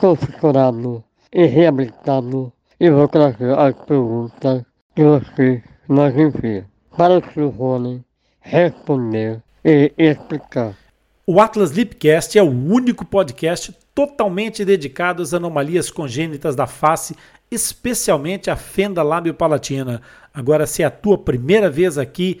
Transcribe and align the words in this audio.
sou 0.00 0.16
fissurado 0.16 1.04
e 1.32 1.46
reabilitado 1.46 2.52
e 2.78 2.90
vou 2.90 3.08
trazer 3.08 3.56
as 3.58 3.74
perguntas 3.84 4.64
que 4.94 5.04
você 5.04 5.62
nos 5.88 6.14
envia 6.16 6.66
para 6.96 7.18
o. 7.18 7.48
Rony 7.48 8.04
responder 8.40 9.42
e 9.64 9.92
explicar. 9.96 10.76
O 11.26 11.40
Atlas 11.40 11.70
Lipcast 11.70 12.36
é 12.38 12.42
o 12.42 12.50
único 12.50 13.04
podcast 13.04 13.72
totalmente 13.94 14.64
dedicado 14.64 15.22
às 15.22 15.32
anomalias 15.32 15.90
congênitas 15.90 16.56
da 16.56 16.66
face, 16.66 17.14
especialmente 17.50 18.50
a 18.50 18.56
fenda 18.56 19.02
lábio-palatina. 19.02 20.02
Agora, 20.34 20.66
se 20.66 20.82
é 20.82 20.86
a 20.86 20.90
tua 20.90 21.16
primeira 21.16 21.70
vez 21.70 21.98
aqui 21.98 22.40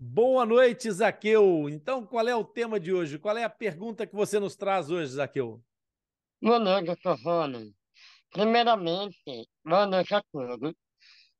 Boa 0.00 0.46
noite, 0.46 0.88
Zaqueu. 0.92 1.68
Então, 1.68 2.06
qual 2.06 2.28
é 2.28 2.32
o 2.32 2.44
tema 2.44 2.78
de 2.78 2.92
hoje? 2.92 3.18
Qual 3.18 3.36
é 3.36 3.42
a 3.42 3.50
pergunta 3.50 4.06
que 4.06 4.14
você 4.14 4.38
nos 4.38 4.54
traz 4.54 4.90
hoje, 4.90 5.14
Zaqueu? 5.14 5.60
Boa 6.40 6.60
noite, 6.60 6.86
doutor. 6.86 7.18
Primeiramente, 8.30 9.48
boa 9.64 9.86
noite 9.86 10.14
a 10.14 10.22
todos. 10.30 10.72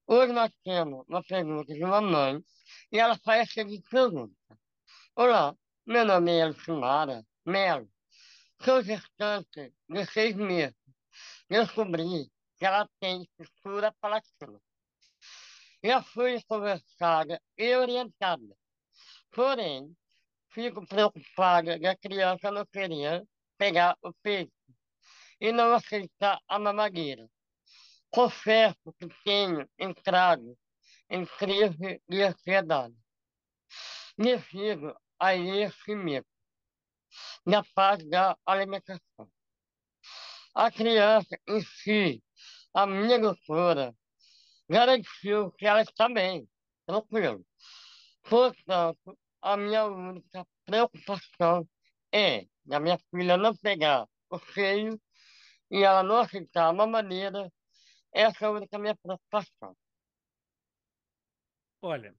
Hoje 0.09 0.33
nós 0.33 0.51
temos 0.65 1.05
uma 1.09 1.23
pergunta 1.23 1.73
de 1.73 1.85
uma 1.85 2.01
mãe 2.01 2.43
e 2.91 2.99
ela 2.99 3.17
faz 3.19 3.43
a 3.43 3.53
seguinte 3.53 3.89
pergunta. 3.89 4.35
Olá, 5.15 5.55
meu 5.87 6.05
nome 6.05 6.33
é 6.33 6.41
Elcimara 6.41 7.23
Melo. 7.47 7.89
Sou 8.61 8.83
gestante 8.83 9.73
de 9.89 10.05
seis 10.07 10.35
meses. 10.35 10.75
Descobri 11.49 12.29
que 12.57 12.67
ela 12.67 12.89
tem 12.99 13.25
fissura 13.37 13.95
palatina 14.01 14.61
já 15.83 16.03
fui 16.03 16.43
conversada 16.45 17.41
e 17.57 17.75
orientada. 17.77 18.57
Porém, 19.31 19.97
fico 20.51 20.87
preocupada 20.87 21.79
da 21.79 21.97
criança 21.97 22.51
não 22.51 22.67
querer 22.67 23.27
pegar 23.57 23.97
o 24.03 24.13
peito 24.15 24.53
e 25.41 25.53
não 25.53 25.73
aceitar 25.73 26.41
a 26.49 26.59
mamadeira. 26.59 27.29
Confesso 28.11 28.93
que 28.99 29.09
tenho 29.25 29.69
entrado 29.79 30.57
em 31.11 31.25
crise 31.27 32.01
de 32.09 32.23
ansiedade 32.23 32.97
devido 34.17 34.97
a 35.19 35.35
esse 35.35 35.95
medo 35.95 36.27
na 37.47 37.63
parte 37.75 38.09
da 38.09 38.37
alimentação. 38.45 39.31
A 40.55 40.71
criança 40.71 41.39
em 41.47 41.61
si, 41.61 42.23
a 42.75 42.87
minha 42.87 43.19
doutora, 43.19 43.95
garantiu 44.69 45.51
que 45.53 45.67
ela 45.67 45.83
está 45.83 46.09
bem, 46.09 46.49
tranquilo. 46.87 47.45
Portanto, 48.29 49.19
a 49.41 49.57
minha 49.57 49.87
única 49.87 50.47
preocupação 50.65 51.69
é 52.13 52.47
a 52.71 52.81
minha 52.81 52.99
filha 53.11 53.37
não 53.37 53.57
pegar 53.57 54.07
o 54.31 54.39
seio 54.39 55.01
e 55.71 55.83
ela 55.83 56.03
não 56.03 56.19
aceitar 56.19 56.71
uma 56.71 56.87
maneira. 56.87 57.51
Essa 58.13 58.45
é 58.45 58.49
a 58.49 58.51
única 58.51 58.79
minha 58.79 58.97
preocupação. 58.97 59.77
Olha, 61.81 62.15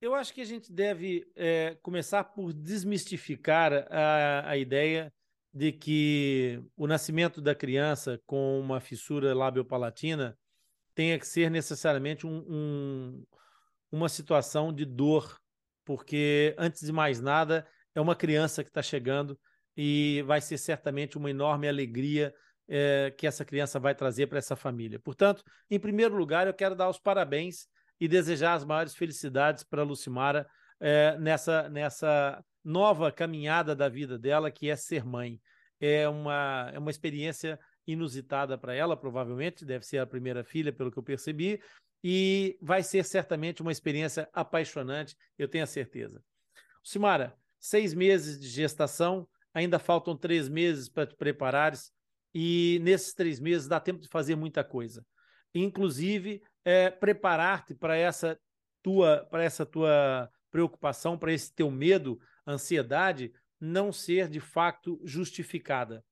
eu 0.00 0.14
acho 0.14 0.32
que 0.32 0.40
a 0.40 0.44
gente 0.44 0.72
deve 0.72 1.30
é, 1.34 1.76
começar 1.82 2.24
por 2.24 2.52
desmistificar 2.52 3.72
a, 3.90 4.50
a 4.50 4.56
ideia 4.56 5.12
de 5.52 5.72
que 5.72 6.62
o 6.76 6.86
nascimento 6.86 7.40
da 7.40 7.54
criança 7.54 8.20
com 8.26 8.60
uma 8.60 8.80
fissura 8.80 9.34
labiopalatina 9.34 10.38
tenha 11.00 11.18
que 11.18 11.26
ser 11.26 11.50
necessariamente 11.50 12.26
um, 12.26 12.44
um, 12.46 13.24
uma 13.90 14.06
situação 14.06 14.70
de 14.70 14.84
dor, 14.84 15.40
porque, 15.82 16.54
antes 16.58 16.82
de 16.82 16.92
mais 16.92 17.22
nada, 17.22 17.66
é 17.94 18.00
uma 18.02 18.14
criança 18.14 18.62
que 18.62 18.68
está 18.68 18.82
chegando 18.82 19.40
e 19.74 20.22
vai 20.26 20.42
ser 20.42 20.58
certamente 20.58 21.16
uma 21.16 21.30
enorme 21.30 21.66
alegria 21.66 22.34
é, 22.68 23.14
que 23.16 23.26
essa 23.26 23.46
criança 23.46 23.80
vai 23.80 23.94
trazer 23.94 24.26
para 24.26 24.36
essa 24.36 24.54
família. 24.54 25.00
Portanto, 25.00 25.42
em 25.70 25.80
primeiro 25.80 26.14
lugar, 26.14 26.46
eu 26.46 26.52
quero 26.52 26.76
dar 26.76 26.90
os 26.90 26.98
parabéns 26.98 27.66
e 27.98 28.06
desejar 28.06 28.52
as 28.52 28.64
maiores 28.66 28.94
felicidades 28.94 29.64
para 29.64 29.82
Lucimara 29.82 30.46
é, 30.78 31.16
nessa, 31.18 31.66
nessa 31.70 32.44
nova 32.62 33.10
caminhada 33.10 33.74
da 33.74 33.88
vida 33.88 34.18
dela, 34.18 34.50
que 34.50 34.68
é 34.68 34.76
ser 34.76 35.02
mãe. 35.02 35.40
É 35.80 36.06
uma, 36.06 36.70
é 36.74 36.78
uma 36.78 36.90
experiência 36.90 37.58
inusitada 37.86 38.56
para 38.56 38.74
ela, 38.74 38.96
provavelmente, 38.96 39.64
deve 39.64 39.84
ser 39.84 39.98
a 39.98 40.06
primeira 40.06 40.44
filha, 40.44 40.72
pelo 40.72 40.90
que 40.90 40.98
eu 40.98 41.02
percebi, 41.02 41.60
e 42.02 42.58
vai 42.60 42.82
ser 42.82 43.04
certamente 43.04 43.62
uma 43.62 43.72
experiência 43.72 44.28
apaixonante, 44.32 45.16
eu 45.38 45.48
tenho 45.48 45.64
a 45.64 45.66
certeza. 45.66 46.22
Simara, 46.82 47.36
seis 47.58 47.92
meses 47.92 48.40
de 48.40 48.48
gestação, 48.48 49.28
ainda 49.52 49.78
faltam 49.78 50.16
três 50.16 50.48
meses 50.48 50.88
para 50.88 51.06
te 51.06 51.16
preparares, 51.16 51.92
e 52.34 52.78
nesses 52.82 53.12
três 53.12 53.40
meses 53.40 53.66
dá 53.66 53.80
tempo 53.80 54.00
de 54.00 54.08
fazer 54.08 54.36
muita 54.36 54.62
coisa. 54.62 55.04
Inclusive, 55.54 56.42
é, 56.64 56.90
preparar-te 56.90 57.74
para 57.74 57.96
essa 57.96 58.38
tua 58.82 59.26
para 59.30 59.42
essa 59.42 59.66
tua 59.66 60.30
preocupação, 60.50 61.18
para 61.18 61.32
esse 61.32 61.52
teu 61.52 61.70
medo, 61.70 62.20
ansiedade, 62.46 63.32
não 63.60 63.92
ser 63.92 64.28
de 64.28 64.40
fato 64.40 65.00
justificada. 65.04 66.04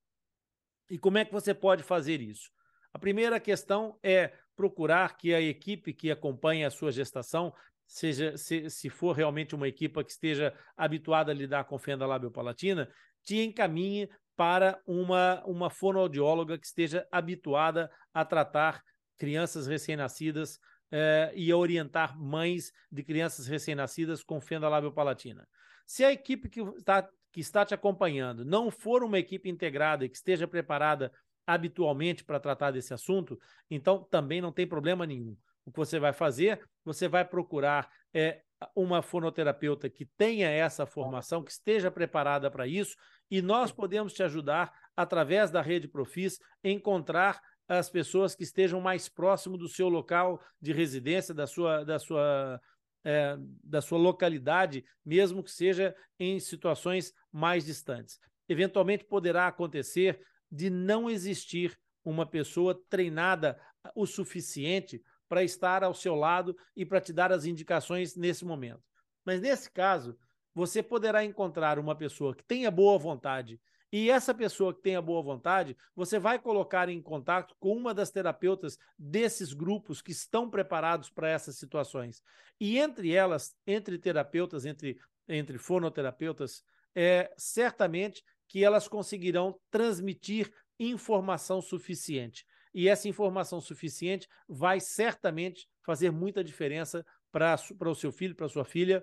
E 0.91 0.99
como 0.99 1.19
é 1.19 1.25
que 1.25 1.33
você 1.33 1.53
pode 1.53 1.83
fazer 1.83 2.21
isso? 2.21 2.51
A 2.93 2.99
primeira 2.99 3.39
questão 3.39 3.99
é 4.03 4.33
procurar 4.57 5.17
que 5.17 5.35
a 5.35 5.41
equipe 5.41 5.93
que 5.93 6.11
acompanha 6.11 6.67
a 6.67 6.71
sua 6.71 6.91
gestação, 6.91 7.53
seja 7.87 8.37
se, 8.37 8.69
se 8.69 8.91
for 8.91 9.15
realmente 9.15 9.55
uma 9.55 9.69
equipe 9.69 10.03
que 10.03 10.11
esteja 10.11 10.55
habituada 10.77 11.31
a 11.31 11.35
lidar 11.35 11.65
com 11.65 11.79
fenda 11.79 12.07
labiopalatina, 12.07 12.91
te 13.23 13.39
encaminhe 13.41 14.09
para 14.37 14.81
uma, 14.87 15.43
uma 15.45 15.71
fonoaudióloga 15.71 16.59
que 16.59 16.67
esteja 16.67 17.07
habituada 17.11 17.91
a 18.13 18.25
tratar 18.25 18.83
crianças 19.19 19.67
recém-nascidas 19.67 20.59
eh, 20.91 21.33
e 21.35 21.51
a 21.51 21.57
orientar 21.57 22.19
mães 22.19 22.73
de 22.91 23.03
crianças 23.03 23.47
recém-nascidas 23.47 24.23
com 24.23 24.41
fenda 24.41 24.69
labiopalatina. 24.69 25.49
Se 25.87 26.05
a 26.05 26.13
equipe 26.13 26.49
que 26.49 26.61
está 26.61 27.09
que 27.31 27.41
está 27.41 27.65
te 27.65 27.75
acompanhando 27.75 28.45
não 28.45 28.71
for 28.71 29.03
uma 29.03 29.19
equipe 29.19 29.51
integrada 29.51 30.05
e 30.05 30.09
que 30.09 30.17
esteja 30.17 30.49
preparada 30.49 31.13
habitualmente 31.47 32.25
para 32.25 32.41
tratar 32.41 32.71
desse 32.71 32.93
assunto, 32.93 33.39
então 33.71 34.03
também 34.05 34.41
não 34.41 34.53
tem 34.53 34.67
problema 34.67 35.07
nenhum. 35.07 35.37
O 35.65 35.71
que 35.71 35.77
você 35.77 35.99
vai 35.99 36.13
fazer, 36.13 36.61
você 36.85 37.09
vai 37.09 37.25
procurar 37.25 37.91
é, 38.13 38.43
uma 38.75 39.03
fonoterapeuta 39.03 39.89
que 39.89 40.05
tenha 40.05 40.49
essa 40.49 40.87
formação, 40.87 41.43
que 41.43 41.51
esteja 41.51 41.91
preparada 41.91 42.51
para 42.51 42.67
isso, 42.67 42.97
e 43.31 43.41
nós 43.41 43.71
podemos 43.71 44.13
te 44.13 44.23
ajudar, 44.23 44.73
através 44.97 45.51
da 45.51 45.61
rede 45.63 45.87
Profis, 45.87 46.39
encontrar 46.65 47.41
as 47.69 47.91
pessoas 47.91 48.35
que 48.35 48.43
estejam 48.43 48.81
mais 48.81 49.09
próximo 49.09 49.59
do 49.59 49.69
seu 49.69 49.89
local 49.89 50.43
de 50.61 50.73
residência, 50.73 51.35
da 51.35 51.47
sua, 51.47 51.85
da 51.85 51.99
sua, 51.99 52.61
é, 53.05 53.37
da 53.63 53.83
sua 53.83 53.99
localidade, 53.99 54.85
mesmo 55.05 55.43
que 55.43 55.51
seja 55.51 55.95
em 56.19 56.41
situações 56.41 57.13
mais 57.31 57.67
distantes. 57.67 58.19
Eventualmente 58.49 59.05
poderá 59.05 59.47
acontecer 59.47 60.21
de 60.51 60.71
não 60.71 61.11
existir 61.11 61.79
uma 62.03 62.25
pessoa 62.25 62.81
treinada 62.89 63.61
o 63.95 64.07
suficiente 64.07 65.03
para 65.29 65.45
estar 65.45 65.85
ao 65.85 65.93
seu 65.93 66.15
lado 66.15 66.57
e 66.75 66.87
para 66.87 67.01
te 67.03 67.13
dar 67.13 67.31
as 67.31 67.45
indicações 67.45 68.17
nesse 68.17 68.47
momento. 68.47 68.83
Mas 69.27 69.43
nesse 69.43 69.71
caso, 69.71 70.19
você 70.55 70.83
poderá 70.83 71.23
encontrar 71.23 71.79
uma 71.79 71.95
pessoa 71.95 72.35
que 72.35 72.43
tenha 72.43 72.71
boa 72.71 72.99
vontade 72.99 73.61
e 73.91 74.11
essa 74.11 74.35
pessoa 74.35 74.75
que 74.75 74.83
tenha 74.83 75.01
boa 75.01 75.23
vontade, 75.23 75.77
você 75.95 76.19
vai 76.19 76.39
colocar 76.39 76.89
em 76.89 77.01
contato 77.01 77.55
com 77.59 77.75
uma 77.75 77.95
das 77.95 78.11
terapeutas 78.11 78.79
desses 78.99 79.55
grupos 79.55 80.03
que 80.03 80.13
estão 80.13 80.51
preparados 80.51 81.09
para 81.09 81.31
essas 81.31 81.57
situações. 81.57 82.23
E 82.61 82.79
entre 82.79 83.15
elas, 83.15 83.57
entre 83.67 83.99
terapeutas, 83.99 84.67
entre, 84.67 84.99
entre 85.27 85.57
fonoterapeutas, 85.57 86.63
é, 86.95 87.33
certamente 87.39 88.23
que 88.47 88.63
elas 88.63 88.89
conseguirão 88.89 89.59
transmitir 89.71 90.53
informação 90.79 91.63
suficiente. 91.63 92.45
E 92.75 92.89
essa 92.89 93.09
informação 93.09 93.61
suficiente 93.61 94.29
vai 94.47 94.81
certamente 94.81 95.67
fazer 95.83 96.11
muita 96.11 96.45
diferença 96.45 97.05
para 97.33 97.57
o 97.87 97.95
seu 97.95 98.13
filho, 98.13 98.35
para 98.35 98.49
sua 98.49 98.65
filha, 98.65 99.03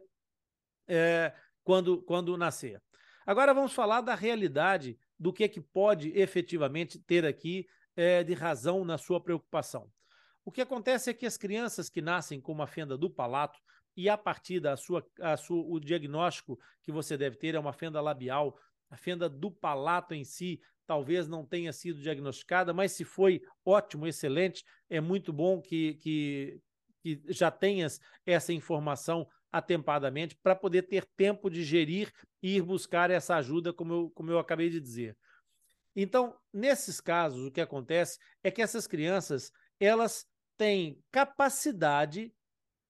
é, 0.88 1.34
quando, 1.64 2.04
quando 2.04 2.38
nascer. 2.38 2.82
Agora 3.26 3.54
vamos 3.54 3.74
falar 3.74 4.02
da 4.02 4.14
realidade 4.14 5.00
do 5.20 5.34
que 5.34 5.44
é 5.44 5.48
que 5.48 5.60
pode 5.60 6.10
efetivamente 6.18 7.00
ter 7.00 7.26
aqui 7.26 7.68
é, 7.96 8.24
de 8.24 8.34
razão 8.34 8.86
na 8.86 8.98
sua 8.98 9.20
preocupação. 9.20 9.90
O 10.44 10.52
que 10.52 10.62
acontece 10.62 11.10
é 11.10 11.14
que 11.14 11.26
as 11.26 11.38
crianças 11.38 11.90
que 11.90 12.02
nascem 12.02 12.40
com 12.40 12.52
uma 12.52 12.68
fenda 12.68 12.96
do 12.96 13.10
palato 13.10 13.60
e 13.98 14.08
a 14.10 14.18
partir 14.18 14.60
da 14.60 14.78
sua, 14.78 15.04
a 15.20 15.36
sua 15.38 15.64
o 15.66 15.80
diagnóstico 15.80 16.60
que 16.84 16.92
você 16.92 17.18
deve 17.18 17.38
ter 17.38 17.56
é 17.56 17.60
uma 17.60 17.74
fenda 17.74 18.00
labial, 18.00 18.56
a 18.90 18.98
fenda 18.98 19.28
do 19.28 19.50
palato 19.50 20.14
em 20.14 20.24
si 20.24 20.62
talvez 20.86 21.28
não 21.28 21.44
tenha 21.44 21.74
sido 21.74 22.00
diagnosticada, 22.00 22.74
mas 22.74 22.92
se 22.92 23.04
foi 23.04 23.42
ótimo, 23.66 24.06
excelente, 24.06 24.64
é 24.88 25.02
muito 25.02 25.34
bom 25.34 25.60
que, 25.60 25.96
que, 25.96 26.62
que 27.02 27.22
já 27.28 27.50
tenhas 27.50 28.00
essa 28.24 28.54
informação 28.54 29.28
atempadamente 29.56 30.36
para 30.36 30.54
poder 30.54 30.82
ter 30.82 31.06
tempo 31.16 31.50
de 31.50 31.64
gerir 31.64 32.12
e 32.44 32.58
ir 32.58 32.62
buscar 32.62 33.10
essa 33.10 33.38
ajuda, 33.38 33.72
como 33.72 33.94
eu, 33.94 34.10
como 34.10 34.30
eu 34.30 34.38
acabei 34.38 34.70
de 34.70 34.82
dizer. 34.82 35.18
Então, 35.96 36.38
nesses 36.54 37.00
casos, 37.00 37.48
o 37.48 37.52
que 37.52 37.62
acontece 37.62 38.20
é 38.44 38.52
que 38.52 38.62
essas 38.62 38.86
crianças 38.86 39.54
elas 39.80 40.28
têm 40.58 41.02
capacidade 41.10 42.36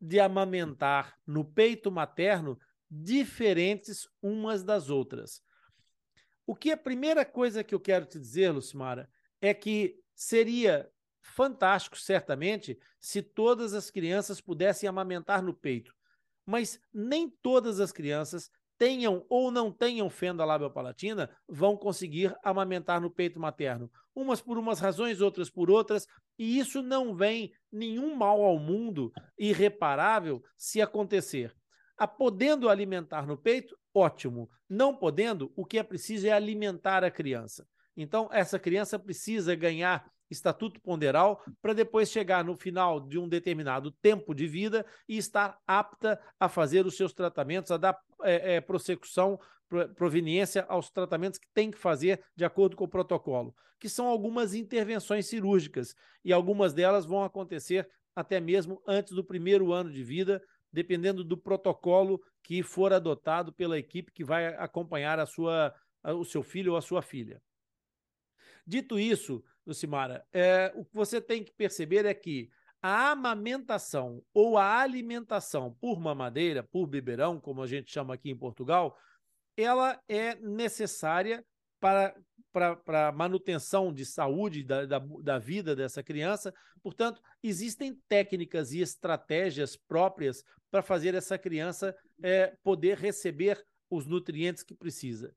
de 0.01 0.19
amamentar 0.19 1.15
no 1.23 1.45
peito 1.45 1.91
materno 1.91 2.59
diferentes 2.89 4.09
umas 4.19 4.63
das 4.63 4.89
outras. 4.89 5.43
O 6.47 6.55
que 6.55 6.71
a 6.71 6.77
primeira 6.77 7.23
coisa 7.23 7.63
que 7.63 7.75
eu 7.75 7.79
quero 7.79 8.07
te 8.07 8.19
dizer, 8.19 8.49
Lucimara, 8.49 9.07
é 9.39 9.53
que 9.53 9.99
seria 10.15 10.89
fantástico, 11.21 11.95
certamente, 11.95 12.79
se 12.99 13.21
todas 13.21 13.75
as 13.75 13.91
crianças 13.91 14.41
pudessem 14.41 14.89
amamentar 14.89 15.43
no 15.43 15.53
peito 15.53 15.94
mas 16.45 16.79
nem 16.93 17.29
todas 17.29 17.79
as 17.79 17.91
crianças 17.91 18.49
tenham 18.77 19.25
ou 19.29 19.51
não 19.51 19.71
tenham 19.71 20.09
fenda 20.09 20.43
labial-palatina 20.43 21.29
vão 21.47 21.77
conseguir 21.77 22.35
amamentar 22.43 22.99
no 22.99 23.09
peito 23.09 23.39
materno. 23.39 23.89
Umas 24.13 24.41
por 24.41 24.57
umas 24.57 24.79
razões, 24.79 25.21
outras 25.21 25.49
por 25.49 25.69
outras, 25.69 26.05
e 26.37 26.59
isso 26.59 26.81
não 26.81 27.15
vem 27.15 27.53
nenhum 27.71 28.15
mal 28.15 28.41
ao 28.41 28.59
mundo 28.59 29.11
irreparável 29.37 30.43
se 30.57 30.81
acontecer. 30.81 31.55
A 31.97 32.07
podendo 32.07 32.69
alimentar 32.69 33.25
no 33.25 33.37
peito, 33.37 33.77
ótimo. 33.93 34.49
Não 34.69 34.95
podendo, 34.95 35.51
o 35.55 35.65
que 35.65 35.77
é 35.77 35.83
preciso 35.83 36.27
é 36.27 36.31
alimentar 36.31 37.03
a 37.03 37.11
criança. 37.11 37.65
Então, 37.95 38.27
essa 38.31 38.59
criança 38.59 38.99
precisa 38.99 39.55
ganhar 39.55 40.05
estatuto 40.29 40.81
ponderal, 40.81 41.43
para 41.61 41.73
depois 41.73 42.09
chegar 42.09 42.43
no 42.43 42.55
final 42.55 42.99
de 42.99 43.17
um 43.17 43.27
determinado 43.27 43.91
tempo 43.91 44.33
de 44.33 44.47
vida 44.47 44.85
e 45.07 45.17
estar 45.17 45.57
apta 45.67 46.19
a 46.39 46.49
fazer 46.49 46.85
os 46.85 46.97
seus 46.97 47.13
tratamentos, 47.13 47.71
a 47.71 47.77
dar 47.77 47.97
é, 48.23 48.55
é, 48.55 48.61
prossecução, 48.61 49.39
proveniência 49.95 50.65
aos 50.67 50.89
tratamentos 50.89 51.39
que 51.39 51.47
tem 51.53 51.71
que 51.71 51.77
fazer 51.77 52.23
de 52.35 52.45
acordo 52.45 52.75
com 52.75 52.85
o 52.85 52.89
protocolo, 52.89 53.55
que 53.79 53.89
são 53.89 54.07
algumas 54.07 54.53
intervenções 54.53 55.27
cirúrgicas, 55.27 55.95
e 56.23 56.31
algumas 56.31 56.73
delas 56.73 57.05
vão 57.05 57.23
acontecer 57.23 57.87
até 58.15 58.39
mesmo 58.39 58.81
antes 58.87 59.13
do 59.13 59.23
primeiro 59.23 59.73
ano 59.73 59.91
de 59.91 60.03
vida, 60.03 60.41
dependendo 60.71 61.23
do 61.23 61.37
protocolo 61.37 62.21
que 62.43 62.61
for 62.63 62.93
adotado 62.93 63.51
pela 63.51 63.77
equipe 63.77 64.11
que 64.11 64.23
vai 64.23 64.47
acompanhar 64.55 65.19
a 65.19 65.25
sua, 65.25 65.73
o 66.03 66.23
seu 66.23 66.43
filho 66.43 66.73
ou 66.73 66.77
a 66.77 66.81
sua 66.81 67.01
filha. 67.01 67.41
Dito 68.65 68.97
isso, 68.99 69.43
Lucimara, 69.65 70.25
é, 70.33 70.71
o 70.75 70.83
que 70.83 70.93
você 70.93 71.21
tem 71.21 71.43
que 71.43 71.53
perceber 71.53 72.05
é 72.05 72.13
que 72.13 72.49
a 72.81 73.11
amamentação 73.11 74.23
ou 74.33 74.57
a 74.57 74.79
alimentação 74.79 75.75
por 75.79 75.99
mamadeira, 75.99 76.61
por 76.61 76.85
biberão, 76.85 77.39
como 77.39 77.61
a 77.61 77.67
gente 77.67 77.91
chama 77.91 78.13
aqui 78.13 78.29
em 78.29 78.37
Portugal, 78.37 78.95
ela 79.57 79.99
é 80.07 80.35
necessária 80.35 81.43
para, 81.79 82.15
para, 82.51 82.75
para 82.75 83.07
a 83.07 83.11
manutenção 83.11 83.93
de 83.93 84.05
saúde 84.05 84.63
da, 84.63 84.85
da, 84.85 84.99
da 84.99 85.39
vida 85.39 85.75
dessa 85.75 86.03
criança. 86.03 86.53
Portanto, 86.81 87.21
existem 87.41 87.99
técnicas 88.07 88.71
e 88.71 88.81
estratégias 88.81 89.75
próprias 89.75 90.43
para 90.69 90.81
fazer 90.81 91.15
essa 91.15 91.37
criança 91.37 91.95
é, 92.21 92.55
poder 92.63 92.97
receber 92.97 93.63
os 93.89 94.05
nutrientes 94.05 94.63
que 94.63 94.75
precisa. 94.75 95.33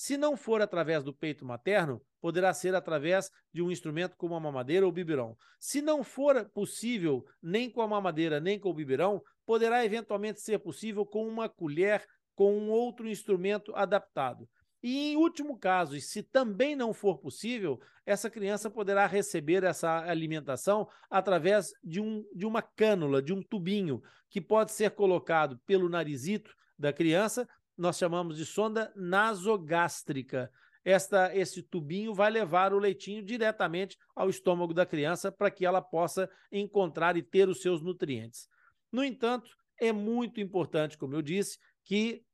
Se 0.00 0.16
não 0.16 0.36
for 0.36 0.62
através 0.62 1.02
do 1.02 1.12
peito 1.12 1.44
materno, 1.44 2.00
poderá 2.20 2.54
ser 2.54 2.72
através 2.72 3.32
de 3.52 3.60
um 3.60 3.68
instrumento 3.68 4.16
como 4.16 4.36
a 4.36 4.38
mamadeira 4.38 4.86
ou 4.86 4.92
biberão. 4.92 5.36
Se 5.58 5.82
não 5.82 6.04
for 6.04 6.48
possível 6.50 7.26
nem 7.42 7.68
com 7.68 7.82
a 7.82 7.88
mamadeira 7.88 8.38
nem 8.38 8.60
com 8.60 8.70
o 8.70 8.72
biberão, 8.72 9.20
poderá 9.44 9.84
eventualmente 9.84 10.40
ser 10.40 10.60
possível 10.60 11.04
com 11.04 11.26
uma 11.26 11.48
colher, 11.48 12.06
com 12.36 12.56
um 12.56 12.70
outro 12.70 13.08
instrumento 13.08 13.74
adaptado. 13.74 14.48
E 14.80 15.14
em 15.14 15.16
último 15.16 15.58
caso, 15.58 15.96
e 15.96 16.00
se 16.00 16.22
também 16.22 16.76
não 16.76 16.94
for 16.94 17.18
possível, 17.18 17.80
essa 18.06 18.30
criança 18.30 18.70
poderá 18.70 19.04
receber 19.04 19.64
essa 19.64 19.98
alimentação 20.08 20.86
através 21.10 21.72
de, 21.82 22.00
um, 22.00 22.24
de 22.32 22.46
uma 22.46 22.62
cânula, 22.62 23.20
de 23.20 23.32
um 23.32 23.42
tubinho, 23.42 24.00
que 24.30 24.40
pode 24.40 24.70
ser 24.70 24.92
colocado 24.92 25.58
pelo 25.66 25.88
narizito 25.88 26.54
da 26.78 26.92
criança 26.92 27.48
nós 27.78 27.96
chamamos 27.96 28.36
de 28.36 28.44
sonda 28.44 28.92
nasogástrica. 28.96 30.50
Esta, 30.84 31.34
esse 31.36 31.62
tubinho 31.62 32.12
vai 32.12 32.30
levar 32.30 32.72
o 32.72 32.78
leitinho 32.78 33.22
diretamente 33.22 33.96
ao 34.16 34.28
estômago 34.28 34.74
da 34.74 34.84
criança 34.84 35.30
para 35.30 35.50
que 35.50 35.64
ela 35.64 35.80
possa 35.80 36.28
encontrar 36.50 37.16
e 37.16 37.22
ter 37.22 37.48
os 37.48 37.62
seus 37.62 37.80
nutrientes. 37.80 38.48
No 38.90 39.04
entanto, 39.04 39.50
é 39.80 39.92
muito 39.92 40.40
importante, 40.40 40.98
como 40.98 41.14
eu 41.14 41.22
disse, 41.22 41.58
que 41.84 42.24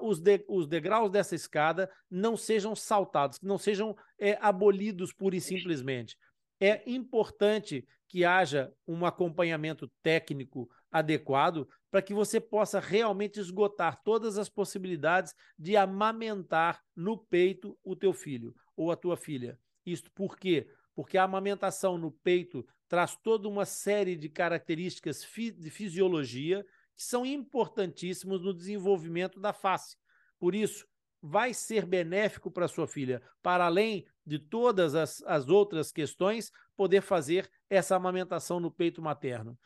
os, 0.00 0.20
de, 0.20 0.44
os 0.48 0.66
degraus 0.66 1.10
dessa 1.10 1.34
escada 1.34 1.90
não 2.10 2.36
sejam 2.36 2.74
saltados, 2.74 3.38
que 3.38 3.46
não 3.46 3.58
sejam 3.58 3.96
é, 4.18 4.38
abolidos 4.40 5.12
pura 5.12 5.36
e 5.36 5.40
simplesmente. 5.40 6.16
É 6.60 6.82
importante 6.88 7.86
que 8.08 8.24
haja 8.24 8.72
um 8.86 9.04
acompanhamento 9.04 9.90
técnico 10.02 10.68
adequado 10.90 11.68
para 11.90 12.02
que 12.02 12.14
você 12.14 12.40
possa 12.40 12.80
realmente 12.80 13.40
esgotar 13.40 14.00
todas 14.02 14.38
as 14.38 14.48
possibilidades 14.48 15.34
de 15.58 15.76
amamentar 15.76 16.82
no 16.94 17.18
peito 17.18 17.78
o 17.82 17.96
teu 17.96 18.12
filho 18.12 18.54
ou 18.76 18.90
a 18.90 18.96
tua 18.96 19.16
filha. 19.16 19.58
Isto 19.84 20.10
por 20.12 20.36
quê? 20.36 20.68
Porque 20.94 21.18
a 21.18 21.24
amamentação 21.24 21.98
no 21.98 22.10
peito 22.10 22.66
traz 22.88 23.16
toda 23.16 23.48
uma 23.48 23.64
série 23.64 24.16
de 24.16 24.28
características 24.28 25.24
fi 25.24 25.50
de 25.50 25.70
fisiologia 25.70 26.64
que 26.94 27.02
são 27.02 27.24
importantíssimos 27.24 28.42
no 28.42 28.52
desenvolvimento 28.52 29.40
da 29.40 29.52
face. 29.52 29.96
Por 30.38 30.54
isso, 30.54 30.86
vai 31.22 31.52
ser 31.52 31.86
benéfico 31.86 32.50
para 32.50 32.68
sua 32.68 32.86
filha, 32.86 33.22
para 33.42 33.66
além 33.66 34.06
de 34.24 34.38
todas 34.38 34.94
as, 34.94 35.22
as 35.22 35.48
outras 35.48 35.92
questões, 35.92 36.50
poder 36.76 37.02
fazer 37.02 37.50
essa 37.68 37.96
amamentação 37.96 38.58
no 38.58 38.70
peito 38.70 39.02
materno. 39.02 39.58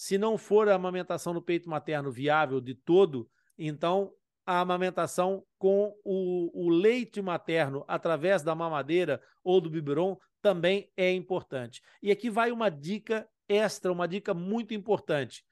Se 0.00 0.16
não 0.16 0.38
for 0.38 0.66
a 0.66 0.74
amamentação 0.74 1.34
no 1.34 1.42
peito 1.42 1.68
materno 1.68 2.10
viável 2.10 2.58
de 2.58 2.74
todo, 2.74 3.28
então 3.58 4.10
a 4.46 4.58
amamentação 4.58 5.44
com 5.58 5.94
o, 6.02 6.68
o 6.68 6.70
leite 6.70 7.20
materno 7.20 7.84
através 7.86 8.42
da 8.42 8.54
mamadeira 8.54 9.22
ou 9.44 9.60
do 9.60 9.68
biberon 9.68 10.16
também 10.40 10.90
é 10.96 11.12
importante. 11.12 11.82
E 12.02 12.10
aqui 12.10 12.30
vai 12.30 12.50
uma 12.50 12.70
dica 12.70 13.28
extra, 13.46 13.92
uma 13.92 14.08
dica 14.08 14.32
muito 14.32 14.72
importante. 14.72 15.44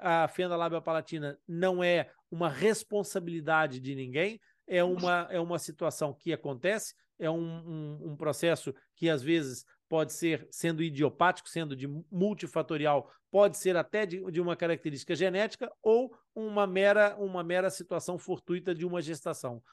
a 0.01 0.27
fenda 0.27 0.55
lábio 0.55 0.81
palatina 0.81 1.37
não 1.47 1.83
é 1.83 2.09
uma 2.29 2.49
responsabilidade 2.49 3.79
de 3.79 3.95
ninguém, 3.95 4.39
é 4.67 4.83
uma, 4.83 5.27
é 5.31 5.39
uma 5.39 5.57
situação 5.57 6.13
que 6.13 6.33
acontece, 6.33 6.93
é 7.17 7.29
um, 7.29 7.39
um, 7.39 8.11
um 8.11 8.15
processo 8.15 8.73
que 8.95 9.09
às 9.09 9.23
vezes 9.23 9.65
pode 9.89 10.13
ser, 10.13 10.47
sendo 10.51 10.83
idiopático, 10.83 11.49
sendo 11.49 11.75
de 11.75 11.87
multifatorial, 12.11 13.09
pode 13.31 13.57
ser 13.57 13.77
até 13.77 14.05
de, 14.05 14.23
de, 14.31 14.41
uma 14.41 14.55
característica 14.55 15.15
genética 15.15 15.71
ou 15.81 16.13
uma 16.35 16.67
mera, 16.67 17.15
uma 17.17 17.43
mera 17.43 17.69
situação 17.69 18.17
fortuita 18.17 18.75
de 18.75 18.85
uma 18.85 19.01
gestação. 19.01 19.63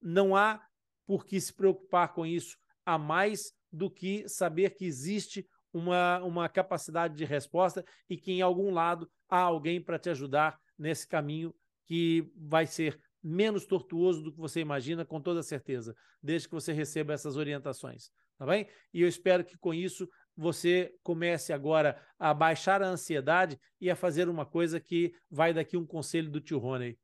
Não 0.00 0.36
há 0.36 0.64
por 1.06 1.26
que 1.26 1.40
se 1.40 1.52
preocupar 1.52 2.12
com 2.12 2.24
isso 2.24 2.56
a 2.86 2.96
mais 2.96 3.52
do 3.72 3.90
que 3.90 4.28
saber 4.28 4.70
que 4.70 4.84
existe 4.84 5.46
uma, 5.72 6.22
uma 6.22 6.48
capacidade 6.48 7.16
de 7.16 7.24
resposta 7.24 7.84
e 8.08 8.16
que 8.16 8.30
em 8.30 8.40
algum 8.40 8.72
lado 8.72 9.10
há 9.28 9.40
alguém 9.40 9.82
para 9.82 9.98
te 9.98 10.08
ajudar 10.10 10.58
nesse 10.78 11.06
caminho 11.06 11.54
que 11.86 12.30
vai 12.36 12.66
ser 12.66 13.00
menos 13.24 13.64
tortuoso 13.64 14.22
do 14.22 14.32
que 14.32 14.38
você 14.38 14.60
imagina, 14.60 15.02
com 15.02 15.18
toda 15.18 15.42
certeza, 15.42 15.96
desde 16.22 16.46
que 16.46 16.54
você 16.54 16.74
receba 16.74 17.14
essas 17.14 17.36
orientações, 17.36 18.10
tá 18.36 18.44
bem? 18.44 18.68
E 18.92 19.00
eu 19.00 19.08
espero 19.08 19.42
que 19.42 19.56
com 19.56 19.72
isso 19.72 20.06
você 20.36 20.94
comece 21.02 21.52
agora 21.52 21.98
a 22.18 22.34
baixar 22.34 22.82
a 22.82 22.88
ansiedade 22.88 23.58
e 23.80 23.90
a 23.90 23.96
fazer 23.96 24.28
uma 24.28 24.44
coisa 24.44 24.78
que 24.78 25.14
vai 25.30 25.54
daqui 25.54 25.74
um 25.74 25.86
conselho 25.86 26.30
do 26.30 26.40
tio 26.40 26.58
Rony. 26.58 26.98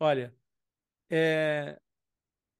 Olha, 0.00 0.34
é... 1.10 1.78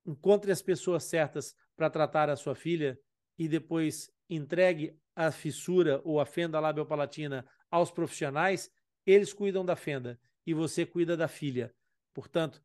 encontre 0.05 0.53
as 0.53 0.61
pessoas 0.61 1.05
certas 1.05 1.55
para 1.75 1.89
tratar 1.89 2.29
a 2.29 2.37
sua 2.37 2.55
filha 2.55 2.99
e 3.39 3.49
depois 3.49 4.11
entregue 4.29 4.99
a 5.17 5.33
fissura 5.33 6.03
ou 6.05 6.21
a 6.21 6.27
fenda 6.27 6.61
labiopalatina 6.61 7.47
aos 7.71 7.91
profissionais, 7.91 8.71
eles 9.07 9.33
cuidam 9.33 9.65
da 9.65 9.77
fenda 9.77 10.21
e 10.47 10.53
você 10.53 10.85
cuida 10.85 11.17
da 11.17 11.29
filha. 11.29 11.75
Portanto, 12.13 12.61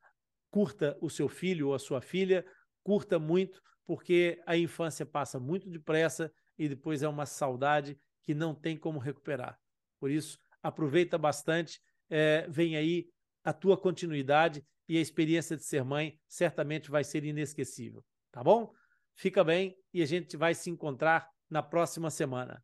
curta 0.54 0.96
o 1.02 1.10
seu 1.10 1.28
filho 1.28 1.70
ou 1.70 1.74
a 1.74 1.80
sua 1.80 2.00
filha, 2.00 2.46
curta 2.84 3.18
muito, 3.18 3.60
porque 3.88 4.40
a 4.46 4.56
infância 4.56 5.04
passa 5.04 5.40
muito 5.40 5.68
depressa 5.68 6.32
e 6.60 6.70
depois 6.70 7.02
é 7.02 7.08
uma 7.08 7.26
saudade 7.26 7.98
que 8.22 8.36
não 8.36 8.54
tem 8.54 8.78
como 8.78 9.00
recuperar. 9.00 9.58
Por 10.00 10.12
isso, 10.12 10.38
aproveita 10.62 11.18
bastante, 11.18 11.82
é, 12.08 12.48
vem 12.48 12.78
aí 12.78 13.08
a 13.44 13.52
tua 13.52 13.76
continuidade 13.76 14.64
e 14.88 14.96
a 14.96 15.02
experiência 15.02 15.58
de 15.58 15.64
ser 15.64 15.84
mãe 15.84 16.20
certamente 16.28 16.92
vai 16.92 17.04
ser 17.04 17.24
inesquecível, 17.26 18.06
tá 18.32 18.44
bom? 18.44 18.72
Fica 19.16 19.44
bem 19.44 19.76
e 19.92 20.04
a 20.04 20.06
gente 20.06 20.38
vai 20.38 20.54
se 20.54 20.70
encontrar 20.70 21.28
na 21.50 21.64
próxima 21.64 22.12
semana. 22.12 22.64